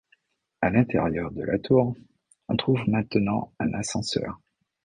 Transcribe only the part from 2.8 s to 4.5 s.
maintenant un ascenseur.